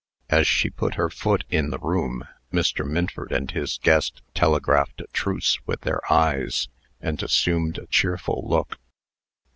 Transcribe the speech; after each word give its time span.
As 0.31 0.47
she 0.47 0.71
put 0.71 0.95
her 0.95 1.11
foot 1.11 1.43
in 1.51 1.69
the 1.69 1.77
room, 1.77 2.23
Mr. 2.51 2.83
Minford 2.83 3.31
and 3.31 3.51
his 3.51 3.77
guest 3.83 4.23
telegraphed 4.33 4.99
a 5.01 5.05
truce 5.13 5.59
with 5.67 5.81
their 5.81 6.01
eyes, 6.11 6.69
and 7.01 7.21
assumed 7.21 7.77
a 7.77 7.85
cheerful 7.85 8.43
look. 8.47 8.79